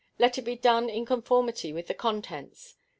[0.17, 2.75] Let it be done in conformity with the contents.